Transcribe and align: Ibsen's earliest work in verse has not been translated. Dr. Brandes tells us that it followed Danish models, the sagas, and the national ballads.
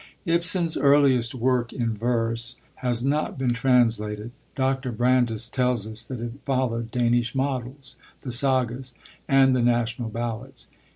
Ibsen's 0.25 0.77
earliest 0.77 1.35
work 1.35 1.71
in 1.71 1.95
verse 1.95 2.55
has 2.77 3.03
not 3.03 3.37
been 3.37 3.53
translated. 3.53 4.31
Dr. 4.55 4.91
Brandes 4.91 5.47
tells 5.47 5.85
us 5.85 6.03
that 6.05 6.19
it 6.19 6.39
followed 6.43 6.89
Danish 6.89 7.35
models, 7.35 7.97
the 8.21 8.31
sagas, 8.31 8.95
and 9.27 9.55
the 9.55 9.61
national 9.61 10.09
ballads. 10.09 10.69